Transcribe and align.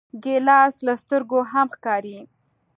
ګیلاس 0.23 0.75
له 0.85 0.93
سترګو 1.01 1.39
هم 1.51 1.67
ښکاري. 1.75 2.19